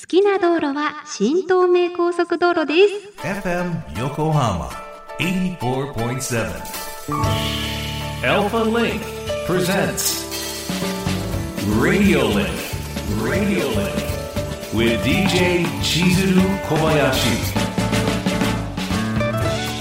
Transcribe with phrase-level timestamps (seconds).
[0.00, 3.18] 好きな道路は新東名高速道路です。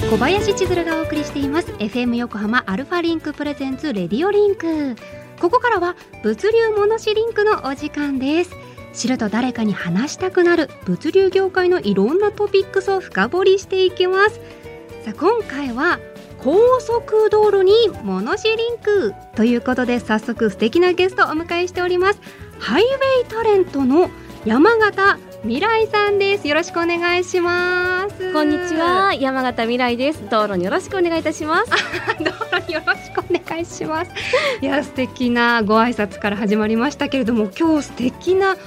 [0.09, 4.95] 小林千鶴がお送りしています FM 横浜 ALFALINK presents RADIO LINK
[5.39, 8.66] ここからは物流モノシリンクのお時間です。
[8.97, 14.41] 知ると誰かに話したくなる物流業界のいろんなトピックスを深掘りしていきます。
[15.05, 15.99] さあ今回は
[16.39, 17.71] 高速道路に
[18.03, 19.13] モノシリンク。
[19.35, 22.19] ということで早速素敵なゲストをお迎えしております。
[22.59, 22.89] ハイウェ
[23.23, 24.09] イタレントの
[24.45, 26.47] 山形未来さんです。
[26.47, 28.33] よろしくお願いします。
[28.33, 29.13] こんにちは。
[29.13, 30.27] 山形未来です。
[30.29, 31.71] 道路によろしくお願いいたします。
[32.19, 34.11] 道路によろしくお願いします。
[34.61, 38.57] いや素敵なご挨拶から始まりましたけれども今日素敵な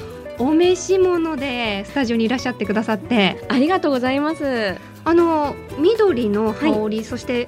[0.40, 3.44] お召し物でスタジオにいらっしゃってくださって。
[3.48, 4.74] ありがとうございます。
[5.04, 7.46] あの緑の羽織、はい、そして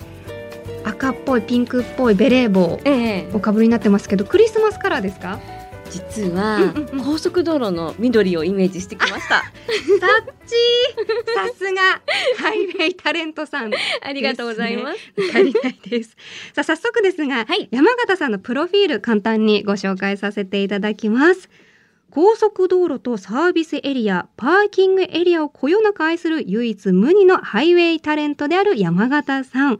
[0.84, 2.78] 赤っぽいピンクっぽいベレー帽
[3.34, 5.40] おかぶりになってますけど、ええ、クリスマスカラーですか？
[5.90, 9.36] 実は高速道路の緑をイメージしてきました。
[9.36, 9.50] さっ
[10.46, 10.54] ち
[11.34, 12.02] さすが
[12.38, 14.98] ハイウェイタレントさん、ね、ありがとうございます。
[15.28, 16.10] わかりないです。
[16.54, 21.48] さあ早速ですが、はい、山形さんのプロフィール簡単にご紹介させていただきます。
[22.14, 29.78] 高速道路とサービスエリア、パーキングエリアをこよなく愛する唯一無二のハイウェイタレントである山形さん。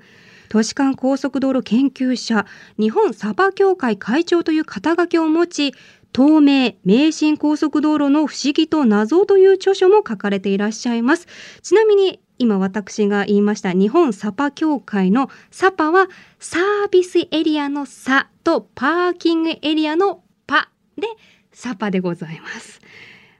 [0.49, 2.47] 都市間高速道路研究者、
[2.79, 5.75] 日本サバ協会会長という肩書きを持ち、
[6.17, 11.27] 東名名神高速道路の不思議と謎という著書も書かれていらっしゃいます。
[11.61, 16.09] ちなみに今私が言いました日本サパ協会のサパは
[16.39, 21.09] サービスエリアのサとパーキングエリアのパで
[21.53, 22.81] サパでございます。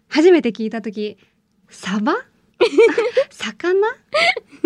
[0.09, 1.19] 初めて聞いた時
[1.69, 2.15] サバ？
[3.31, 3.89] 魚？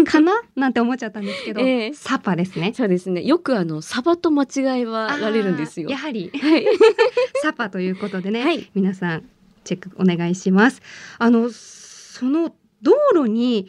[0.04, 0.42] かな？
[0.54, 2.72] なんて思っちゃったんですけど、えー、サパですね。
[2.76, 3.22] そうですね。
[3.22, 5.88] よくあのサバと間違いはられるんですよ。
[5.88, 6.66] やはり、 はい、
[7.42, 9.24] サパということでね、はい、皆さん
[9.64, 10.82] チェックお願いします。
[11.18, 13.68] あのその道路に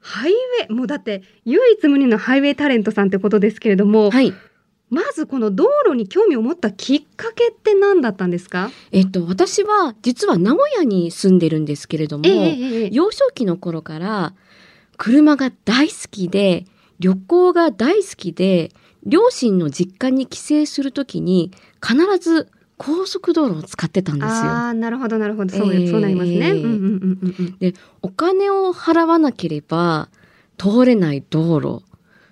[0.00, 4.32] ハイウェイもうだって唯一無二のハイウェイタレントさんってことですけれども、はい、
[4.90, 8.70] まずこの道路に興味を持ったきっかけって何だったんですか？
[8.90, 14.34] えっと私は実は名古屋に住んでるんですけれども、えー、幼少期の頃から
[14.96, 16.64] 車が大好きで
[17.00, 18.72] 旅行が大好きで
[19.04, 21.52] 両親の実家に帰省するときに
[21.86, 24.30] 必ず高速道路を使ってたんですよ。
[24.30, 25.56] あなるほどなるほど。
[25.56, 26.54] そう,、えー、そうなりますね。
[27.58, 30.08] でお金を払わなければ
[30.56, 31.82] 通れない道路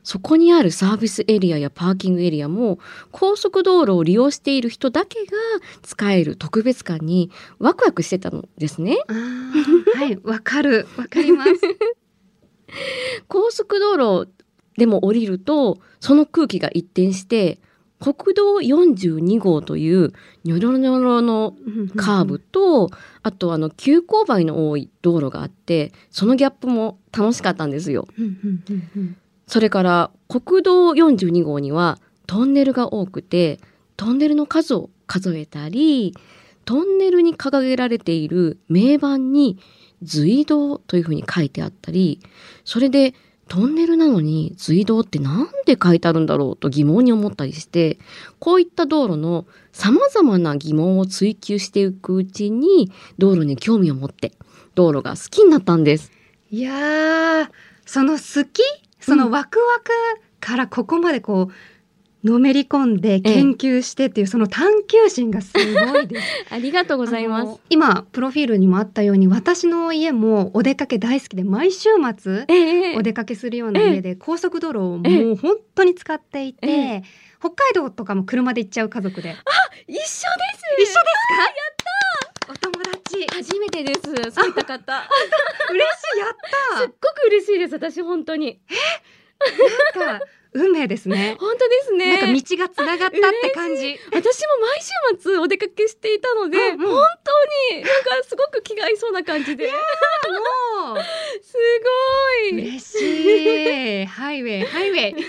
[0.06, 2.78] そこにあるサービスエリアやパーキングエリアも
[3.10, 5.32] 高速道路を利用している人だけが
[5.82, 8.98] 使える特別感にワクワクしてたのですね。
[9.96, 11.50] はいわかるわかります。
[13.26, 14.30] 高速道路
[14.78, 17.58] でも降りるとその空気が一転して
[17.98, 20.12] 国道42号という
[20.44, 21.56] ニョロニョロの
[21.96, 22.90] カーブと、
[23.22, 28.06] あとあの急勾配の多い道路があってそのギャップも楽しかったんですよ。
[29.46, 33.60] それから国道42号にはトンネルが多くて
[33.96, 36.14] トンネルの数を数えたり
[36.64, 39.58] トンネルに掲げられている名板に
[40.02, 42.20] 随道というふうに書いてあったり
[42.64, 43.14] それで
[43.48, 47.98] トンネルなのに随道ってなんで書いてあるんだろうと疑問に思ったりして
[48.40, 54.32] こういった道路の様々な疑問を追求していくうちに道路に興味を持って
[54.74, 56.10] 道路が好きになったんです。
[56.50, 57.48] いやー
[57.86, 58.62] その好き
[59.06, 59.90] そのワクワク
[60.40, 66.26] からここまでこうのめり込んで研究してっていう、その探求心がすごいです。
[66.50, 67.60] ありがとうございます。
[67.70, 72.46] 今プロフィールにもあったように私の家もお出かけ大好きで毎週末
[72.96, 77.04] お出かけするような家で高速道路をもう本当に使っていて、
[77.38, 79.30] 北海道とかも車で行っちゃう家族で。
[79.30, 79.34] あ、
[79.86, 80.10] 一緒です。
[80.16, 81.04] 一緒ですか？
[83.46, 84.00] 初めてです
[84.34, 85.08] そういった方
[85.70, 86.36] 嬉しいやっ
[86.72, 88.74] たすっごく嬉しいです私本当にえ？
[89.98, 91.36] なんか運命ですね。
[91.38, 92.16] 本当ですね。
[92.16, 94.00] なんか道がつながったって感じ。
[94.10, 99.66] 私も毎週末お出かけしていたので、うんうん、本当になんかすごく気が合いそうな感じで。
[99.66, 100.98] もう
[101.42, 101.56] す
[102.50, 104.06] ごい嬉しい。
[104.06, 105.26] ハイウェイハイウェイ。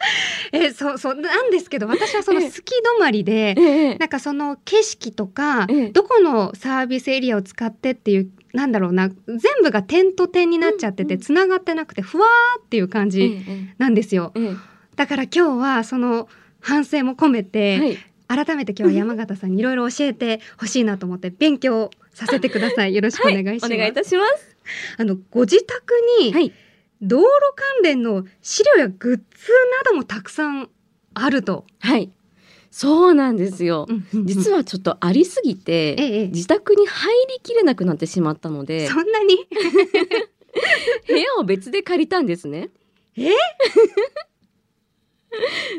[0.52, 2.60] えそうそうなんですけど私はその好き止
[2.98, 13.38] まりで、ええ、なんかその景色とか、え、どこのサービスエリアを使ってっていうなんだろうな全部が点と点になっちゃっててつな、がってなくてふわーっていう感じ
[13.78, 14.32] なんですよ。
[14.96, 16.28] だから今日はその
[16.60, 22.94] 反省も込めて、はい、改めて今日は山形さんにいろいろ教えてほしいなと思って勉強させてください。
[22.94, 23.74] よろしくお願いします。
[23.74, 24.56] お願いいたします。
[24.98, 26.52] あのご自宅に、はい。
[27.02, 29.22] 道路関連の資料やグッズ
[29.84, 30.68] などもたくさん
[31.14, 31.64] あると。
[31.78, 32.10] はい。
[32.70, 33.88] そうなんですよ。
[34.12, 39.48] 実は、はちょっとありすぎて、ええ、自宅に入りきれなくなってしまったので、そんなに？
[41.08, 42.70] 部屋を別で借りたんですね。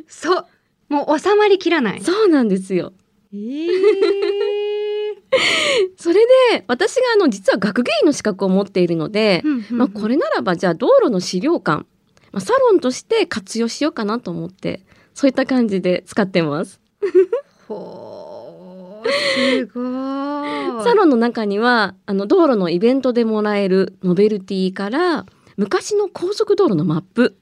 [0.07, 0.45] そう
[0.89, 2.01] もう収まりきらない。
[2.01, 2.91] そうなんですよ。
[3.33, 3.69] えー、
[6.01, 6.15] それ
[6.49, 11.85] で、私があの、実は学芸員の資格を持っているので、まあ、これならば、じゃあ道路の資料館、
[12.31, 14.81] まあ、サロンとして活用しようかなと思って、
[15.13, 16.81] そういった感じで使ってます。
[17.67, 20.83] ほーすごい。
[20.83, 27.37] サロンの中には、あの、道路のイベントでもらえるノベルティから、昔の高速道路のマップ、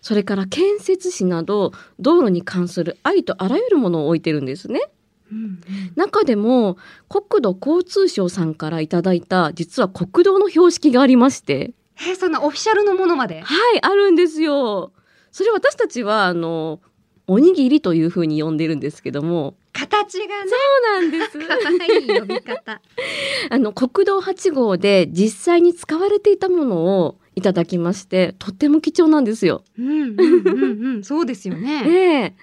[0.00, 4.80] それから建設士など、道路に関するありとあらゆるものを置いてるんですね。
[5.30, 5.60] うん
[5.96, 6.76] 中でも、
[7.08, 13.40] 国土交通省さんからいただいた、実は国道の標識がありまして、えそんなオフィシャルのものまで？
[13.40, 14.92] はい、あるんですよ。
[15.32, 16.80] それ私たちは、あの、
[17.26, 20.50] おにぎりというふうに呼んでるんですけども、形がね。
[20.50, 20.56] そ
[20.98, 21.38] うなんです。
[21.38, 21.54] 可
[21.84, 22.80] 愛い呼び方。
[23.50, 29.62] あの、国道8号で実際に使われていたものをいただきまして、とっても貴重なんですよ。
[29.78, 31.04] うんうんうんうん。
[31.04, 31.84] そうですよね。
[31.88, 32.34] ええ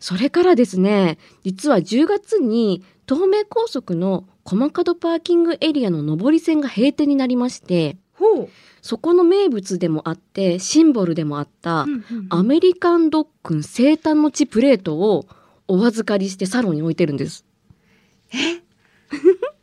[0.00, 8.48] それからですね、実は10月に東名高速の駒門パーキングエリアの上り線が閉店になりまして、ほう。
[8.82, 15.26] そこの名物でもあって、シンボルでもあった、うんうんうんアメリカンドッグン生誕の地プレートを
[15.68, 17.44] お預かりしてサロンに置いてるんです。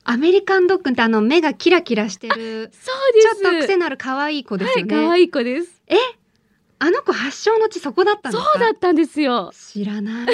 [0.10, 2.72] アメリカンドッグってあの目がキラキラしてる。
[2.72, 4.94] そうちょっと癖のある可愛い子ですはい、よね。
[5.08, 5.82] 可愛い子です。
[6.80, 9.52] あの子発祥の地そこだったんそですかうだったんですよ。
[9.54, 10.28] 知らない。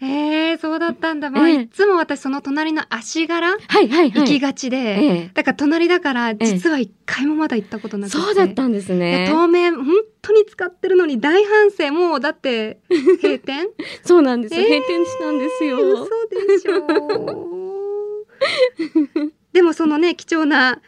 [0.00, 1.28] へ えそうだったんだ。
[1.30, 4.12] まあ、ええいつも私その隣の足柄はいはいはい。
[4.12, 8.16] 行きがちで、ええだから隣だから実は一回もまだ行ったことなくて。
[8.16, 9.26] そうだったんですね。
[9.30, 9.86] 当面本
[10.22, 12.78] 当に使ってるのに大反省もうだって
[13.20, 13.66] 閉店？
[14.04, 14.54] そうなんです。
[14.54, 15.76] えー閉店したんですよ。
[15.78, 17.58] 嘘でしょ
[19.52, 20.80] でもそのね貴重な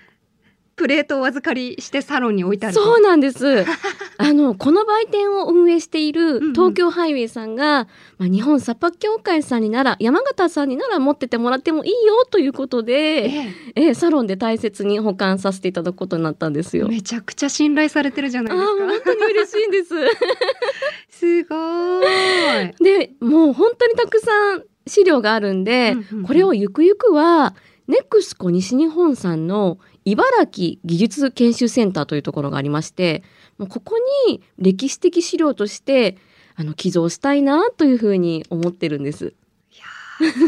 [0.77, 3.65] プレートをお預かりしてサロンに置いてあるとそうなんです。
[4.17, 16.89] あの、この売店を運営しているうん東京ハイウェイさんが、まあ、日本サパ協会さんになら、山形さんになら持っててもらってもいいよということで、ええーサロンで大切に保管させていただくことになったんですえよ。
[16.89, 19.95] めちゃくちゃ信頼されてるじゃないー、ですか本当に嬉しいんです。
[21.11, 27.55] すごーいで、もう本当にたくさん資料があるんで、うんうんうんこれをゆくゆくは、
[27.87, 33.23] ネクスコ西日本さんの茨城技術研修センターというところがありまして、
[33.59, 33.97] もうここ
[34.29, 36.17] に歴史的資料として、
[36.57, 39.35] あの、寄贈したいなというふうに思ってるんです。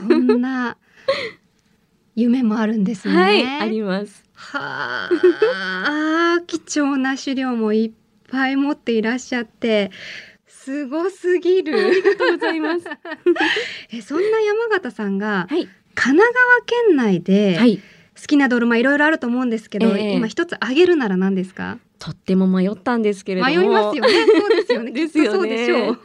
[0.09, 0.77] そんな
[2.15, 3.15] 夢もあるんですね。
[3.15, 4.25] はい、あります。
[4.35, 7.93] はあ、貴重な資料もいっ
[8.31, 9.91] ぱい持っていらっしゃって、
[10.67, 11.79] すごすぎる。
[11.79, 12.85] ありがとうございます。
[13.93, 15.69] え、そんな山形さんがはい。
[15.95, 17.79] 神奈川県内ではい。
[18.21, 21.79] 好きなドルマいろいろあると思うんですけど、ええ今一つ挙げるなら何ですか？
[21.99, 23.53] とっても迷ったんですけれども。
[23.55, 24.11] 迷いますよね。
[24.27, 24.91] そうですよね。
[24.93, 25.99] ですよねそうでしょう。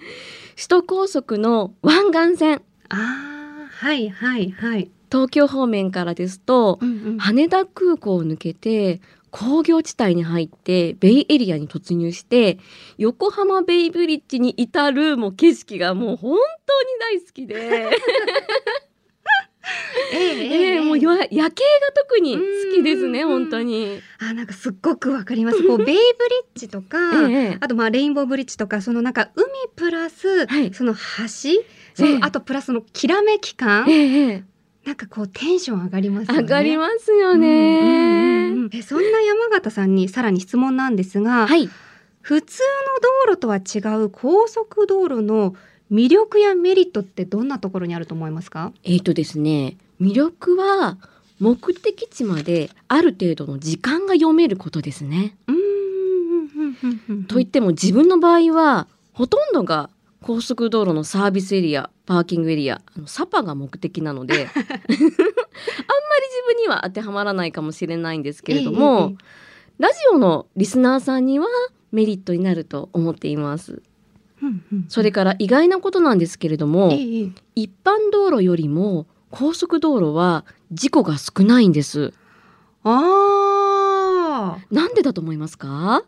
[0.56, 4.92] 首都高速の湾岸線、ああ、はいはいはい。
[5.12, 9.02] 東京方面からですと、うんうん羽田空港を抜けて
[9.32, 12.60] 工業地帯に入ってベイエリアに突入して
[12.98, 17.56] 横浜ベイブリッジに至るもう景色がもう本当に大好きで、
[20.14, 22.42] ええええーもうや夜景が特に好
[22.76, 24.02] きですねうん本当に。
[24.20, 25.66] あなんかすっごくわかります。
[25.66, 25.98] こうベイブリッ
[26.56, 29.46] ジとか、ええあとまあレインボーブリッジとかそのなんか海
[29.76, 30.74] プラス、はい。
[30.74, 30.98] その橋、
[31.94, 34.44] その、ええあとプラスそのきらめき感、えええ
[34.86, 36.44] なんかこうテンション上がりますえよね。
[36.44, 38.50] 上がりますようんうんうんね。
[38.56, 41.70] うんえそんな山形さんにさらに質問なんですが、はい。
[42.22, 42.64] 普通
[43.28, 45.56] の道路とは違う高速道路の
[45.92, 48.72] 魅力やメリットってどんなところにあると思いますか？
[48.84, 50.98] えっ、とですね魅力は
[51.40, 55.36] 目的地まである程度の時間が読めることですね。
[55.48, 59.90] うんといっても自分の場合はほとんどが
[60.24, 64.70] 高速道路のサービスエリアパーキングエリアあのサパが目的なので あんまり自
[66.46, 69.16] 分には当てはまらないかもしれないんですけれども、
[69.80, 71.48] ラジオのリスナーさんには
[71.92, 73.82] メリットになると思っています。
[74.42, 76.92] うんうんそれから意外なことなんですけれども、
[77.56, 82.14] 一般道路よりも高速道路は事故が少ないんです。
[82.84, 84.66] ああ。
[84.72, 86.04] なんでだと思いますか？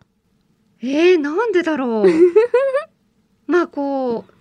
[0.82, 2.06] えー、なんでだろう
[3.54, 4.34] まあこう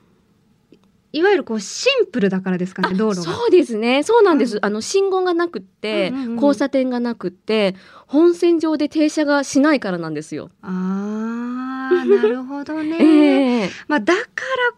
[1.12, 3.32] いわゆるこうシンプルだからですかね、道路が。
[3.34, 4.02] そうですね。
[4.02, 4.56] そうなんです。
[4.56, 7.76] うんあの信号がなくって、うんうんうん交差点がなくって、
[8.06, 10.50] 本線上で停車がしないからなんですよ。
[10.62, 12.96] ああ、なるほどね。
[13.62, 14.26] ええまあだから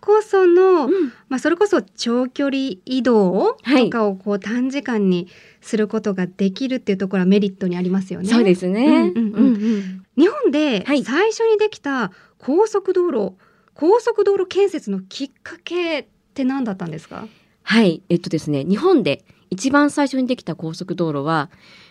[0.01, 5.29] こその、うんまあそれこそ長距離移動はいとかをこう短時間に
[5.61, 8.29] することができるっていうところはメリットにありますよね。
[8.29, 9.13] そうですね。
[9.15, 13.35] うんうんうんん日本ではい最初にできた高速道路、
[13.75, 17.29] 高速道路建設のきっかけって何だったんですか？
[17.63, 18.03] はい。
[18.09, 21.51] えっとですね、日本で一番最初にできた高速道路は、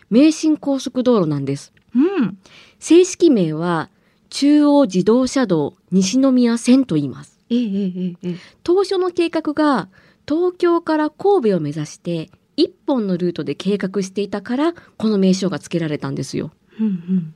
[0.09, 1.73] 名神高速道路なんです。
[1.95, 2.37] うん。
[2.79, 3.89] 正式名は、
[4.29, 7.39] 中央自動車道西宮線と言います。
[7.49, 8.35] えええ。
[8.63, 9.89] 当初の計画が、
[10.27, 16.51] 東京から神戸を目指して、一本のルートで計画していたから、この名称が付けられたんですよ。
[16.79, 17.35] うんうん。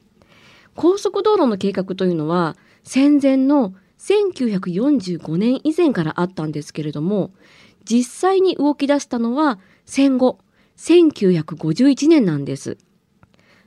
[0.75, 3.73] 高速道路の計画というのは戦前の
[4.07, 7.31] 1945年以前からあったんですけれども
[7.83, 10.39] 実際に動き出したのは戦後
[10.77, 12.77] 1951年なんです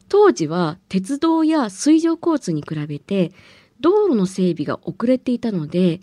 [0.09, 3.33] 当時は鉄道や水上交通に比べて
[3.81, 6.01] 道路の整備が遅れていたので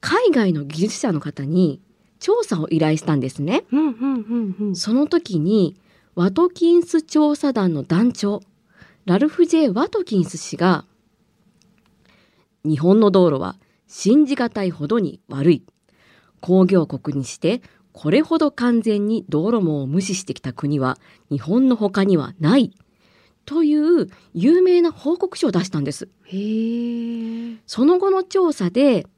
[0.00, 1.80] 海外の技術者の方に
[2.18, 4.76] 調査を依頼したんですねうんうんうんうん。
[4.76, 5.76] その時に
[6.14, 8.42] ワトキンス調査団の団長
[9.06, 10.84] ラルフ・ジェイ・ワトキンス氏が
[12.64, 13.56] 日本の道路は
[13.92, 15.64] 信じがたいほどに悪い
[16.40, 17.60] 工業国にして
[17.92, 20.96] これほど完全に道路網を無視してきた国は
[21.28, 22.72] 日本の他にはない
[23.44, 26.08] という有名な報告書を出したんです。
[26.22, 27.56] へえ。
[27.66, 29.08] その後の調査で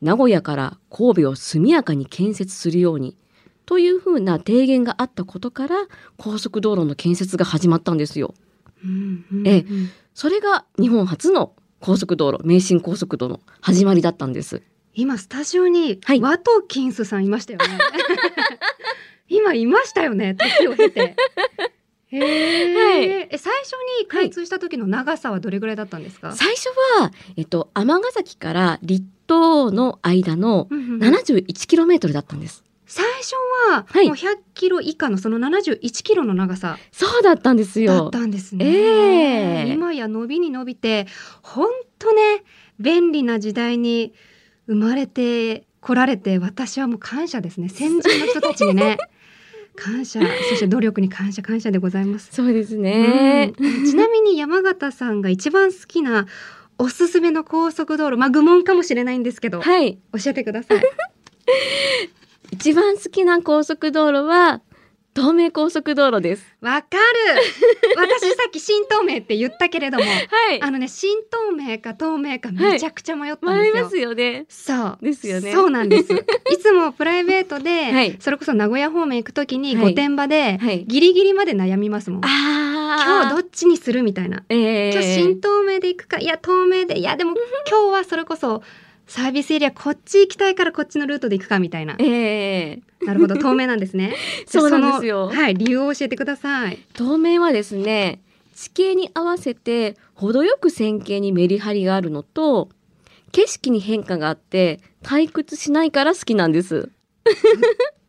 [0.00, 3.18] 名古屋から神戸を速やかに建設するように
[3.66, 5.76] というふうな提言があったことから
[6.16, 8.34] 高速道路の建設が始まったんですよ。
[8.82, 9.66] うんうんうんえ
[10.14, 11.52] それが日本初の
[11.86, 14.60] 高速道路、名神高速道路の始まりだったんです。
[14.92, 17.64] 今スタジオにはいワトキンスさんいましたよね。
[19.30, 20.34] 今いましたよね。
[20.34, 21.14] 時を経て。
[22.08, 26.32] へえ、はいえ最初に開通した時の長さはどれぐらいだったんですか？
[26.32, 32.64] 最初は、えっと、尼崎から立東の間のうんうんうん 71km だったんです。
[32.88, 33.34] 最初
[33.70, 38.10] ははいもう100キロ以下のその71キロの長さそうだったんですだよっ。
[38.10, 38.64] たんですね。
[38.64, 41.06] ええ今や伸びに伸びて
[41.42, 41.68] 本
[41.98, 42.44] 当ね
[42.78, 44.12] 便利な時代に
[44.66, 48.98] 生まれて来られて私はもう感謝ですね 先人の人たちにね
[49.76, 52.30] 感謝そして努力に感謝感謝でございます。
[52.32, 53.52] そうですね。
[53.58, 56.26] うんちなみに山形さんが一番好きな
[56.78, 59.98] おすすめの高速道路まあ愚問かもしれないんですけど、はい。
[60.12, 60.82] 教えてください。
[62.50, 64.60] 一番好きな高速道路は、
[65.16, 66.44] 東名高速道路です。
[66.60, 66.98] わかる
[67.96, 73.74] 私さっき新東名って言ったけれどもはいあのね新東名か東名かめちゃくちゃ迷ったんですよ。
[73.74, 74.44] 迷いますよね。
[74.50, 76.12] そうですよねそうなんです。
[76.52, 82.20] いつもプライベートで、はいそれこそ名古屋方面行くときにはい御殿場で、はいギリギリまで悩みますもん。
[82.22, 82.76] あ
[83.06, 84.44] 今日どっちにするみたいな。
[84.50, 87.32] えー、今日新東名で行くか、いや東名で、いやでも
[87.70, 88.62] 今日はそれこそ
[89.06, 91.94] サービスエリアこっち行きたいからこっちのルートで行くかみたいな。
[91.98, 94.14] えー、なるほど、東名なんですね。
[94.46, 96.78] そうなんですよはい、理由を教えてください。
[96.94, 98.20] 東名はですね
[98.54, 102.70] 地形に合わせて程よく線形にメリハリがあるのと
[103.32, 106.90] 景色に変化があって退屈しないから好きなんです。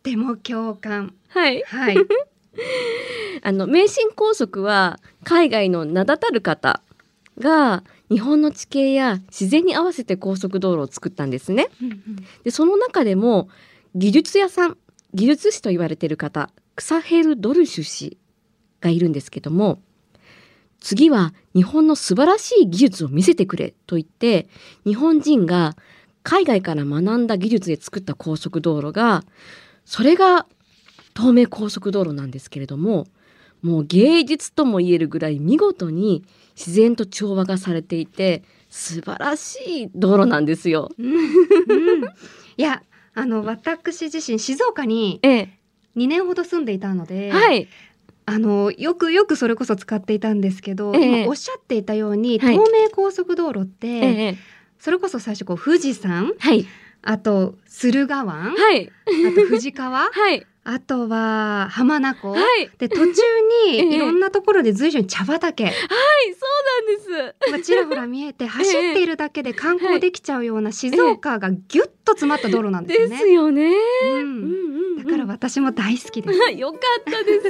[0.04, 1.14] でも共感。
[1.30, 1.64] はい。
[1.68, 1.98] はい。
[3.44, 6.82] あの名神高速は海外の名だたる方
[7.40, 11.68] が日本の地形や自然に合わせて高速道路を作ったんですね。
[12.44, 13.50] でその中でも
[13.96, 14.78] 技術屋さん
[15.14, 18.18] 技術士と言われている方クサヘル・ドルシュ氏
[18.82, 19.80] がいるんですけども
[20.80, 24.48] 次は日本の素晴らしい技術を見せてくれと言って
[24.86, 25.76] 日本人が
[26.24, 29.24] 海外から学んだ技術で作った高速道路が
[29.86, 30.46] それが
[31.16, 33.08] 東名高速道路なんですけれども
[33.62, 36.24] もう芸術とも言えるぐらい見事に
[36.56, 40.90] 自然と調和がされていて素晴らしい道路なんですよ。
[40.98, 42.04] うんうん
[42.58, 42.82] いや、
[43.14, 45.50] あの私自身静岡にええ、
[45.96, 47.68] 2年ほど住んでいたので、はい。
[48.30, 54.02] あのよくよくそれこそ使っていたんですけど、ええ今おっしゃっていたように、はい東名高速道路って、え
[54.34, 54.38] え、
[54.80, 56.66] それこそ最初こう富士山はい。
[57.04, 58.92] あと駿河湾、はい。
[59.28, 60.46] あと富士川はい。
[60.70, 62.70] あとは浜名湖、はい。
[62.78, 63.06] で途中
[63.72, 65.74] ええにいろんなところで随所に茶畑はい。
[65.74, 65.82] そ
[67.10, 67.52] うなんです。
[67.52, 73.16] がちらほら見えて 走っているだけで観光できちゃうような静岡がギュッと詰まった道路なんですよね。
[73.16, 73.74] ですよね。
[74.04, 74.26] うんうん
[74.98, 75.04] うん。
[75.06, 76.40] だから私も大好きです。
[76.52, 77.48] よかったです。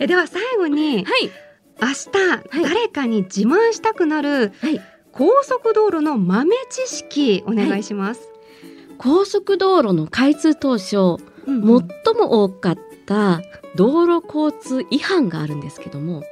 [0.00, 1.30] えでは最後にはい。
[1.80, 4.80] 明日誰かに自慢したくなるはい。
[5.12, 8.28] 高速道路の豆知識お願いします。
[8.98, 13.42] 高速道路の開通当初、うん最も多かった
[13.76, 16.22] 道路交通違反があるんですけども、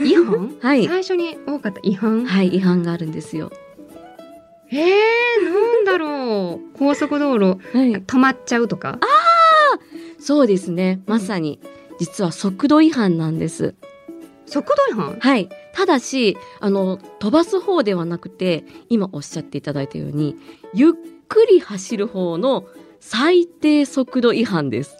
[0.00, 0.56] 違反？
[0.60, 2.24] はい、最初に多かった違反？
[2.24, 3.52] はい、違反があるんですよ。
[4.70, 6.70] えー、なんだろう。
[6.78, 8.98] 高速道路はい、止まっちゃうとか？
[10.18, 11.00] そうですね。
[11.06, 11.60] まさに、
[12.00, 13.74] 実は速度違反なんです。
[14.46, 15.18] 速度違反？
[15.20, 15.48] はい。
[15.74, 20.36] ただし、あの、飛ばす方ではなくて、今おっしゃっていただいたように、
[20.72, 20.92] ゆっ
[21.28, 22.64] くり走る方の
[23.06, 24.96] 最低速度違反です。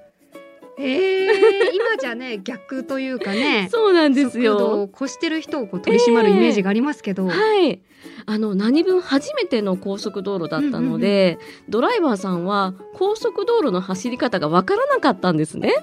[0.78, 1.28] えー、
[1.72, 4.82] 今じゃね逆というかねそうなんです速度よ。
[4.82, 7.80] を越してる人をこう取り締まるイメージがありますけど、はい。
[8.26, 15.74] あの、何分初めての高速道路だったので、ドライバーさんは高速道路の走り方がわからなかったんですね。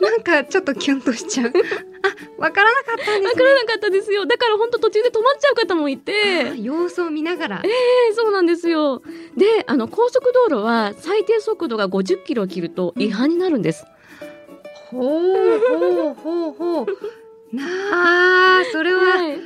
[0.00, 4.26] なんかちょっとキュンとしちゃうあわからなかったんですねわからなかったですよ。
[4.26, 6.12] だから本当途中で止まっちゃう方もいて。
[6.52, 9.02] あ様子を見ながらええそうなんですよ。
[9.36, 13.84] で、あの高速道路は最低速度が50キロを切ると違反になるんです。
[14.96, 16.86] ほうほうほうほう。
[17.56, 17.64] な
[18.60, 19.38] あそれははい、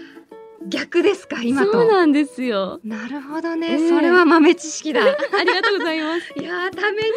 [0.69, 1.73] 逆ですか今と。
[1.73, 2.81] そうなんですよ。
[2.85, 3.89] なるほどね、ええ。
[3.89, 5.03] それは豆知識だ。
[5.03, 5.05] あ
[5.45, 6.33] りがとうございます。
[6.41, 7.09] いやーために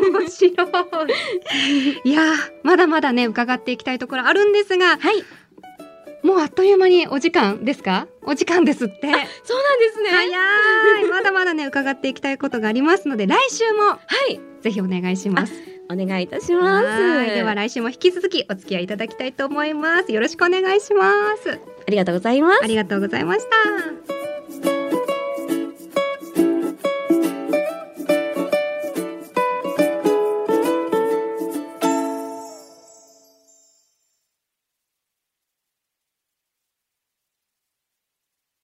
[0.00, 0.54] なる面白い。
[2.04, 5.24] いやーまだまだね伺っていきたいところあるんですがはい、
[6.22, 8.06] もうあっという間にお時間ですか？
[8.24, 8.94] お時間ですって。
[9.02, 9.34] そうなんで
[9.92, 10.10] すね。
[10.10, 11.10] 早い。
[11.10, 13.98] まだまだね伺っていきたいことがありますので来週もは
[14.30, 15.52] い、ぜひお願いします
[15.90, 16.86] お願いいたします。
[16.86, 21.12] はいでは来週も引き続きお付き合いいただきたいと思いますよろしくお願いしま
[21.42, 21.50] す
[21.86, 22.66] ありがとうございますあ。
[22.66, 23.44] りがとうございまし
[24.66, 24.81] た